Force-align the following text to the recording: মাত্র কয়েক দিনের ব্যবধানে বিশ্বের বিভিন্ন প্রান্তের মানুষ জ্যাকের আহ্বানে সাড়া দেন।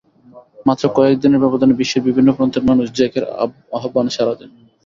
মাত্র 0.65 0.83
কয়েক 0.97 1.15
দিনের 1.19 1.41
ব্যবধানে 1.43 1.73
বিশ্বের 1.73 2.05
বিভিন্ন 2.07 2.29
প্রান্তের 2.33 2.67
মানুষ 2.69 2.87
জ্যাকের 2.97 3.23
আহ্বানে 3.77 4.11
সাড়া 4.13 4.33
দেন। 4.39 4.51